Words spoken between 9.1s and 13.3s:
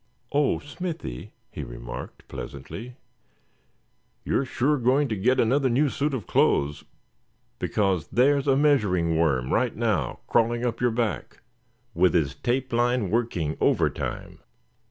worm right now, crawling up your back, with his tape line